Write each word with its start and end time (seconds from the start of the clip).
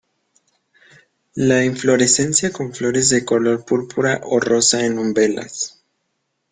La 1.35 1.63
inflorescencia 1.63 2.51
con 2.51 2.73
flores 2.73 3.09
de 3.09 3.23
color 3.23 3.63
púrpura 3.63 4.19
o 4.23 4.39
rosa 4.39 4.83
en 4.83 4.97
umbelas. 4.97 5.83